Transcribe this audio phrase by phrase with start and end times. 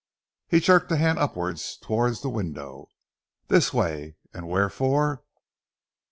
[0.47, 2.87] he jerked a hand upwards towards the window.
[3.49, 4.15] "This way!
[4.33, 5.23] And wherefore?